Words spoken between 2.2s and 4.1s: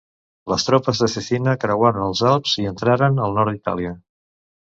Alps i entraren al nord d'Itàlia.